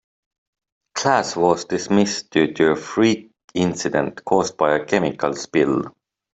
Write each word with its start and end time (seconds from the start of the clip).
Class 0.95 1.35
was 1.35 1.65
dismissed 1.65 2.31
due 2.31 2.51
to 2.55 2.71
a 2.71 2.75
freak 2.75 3.29
incident 3.53 4.25
caused 4.25 4.57
by 4.57 4.73
a 4.75 4.83
chemical 4.83 5.35
spill. 5.35 5.93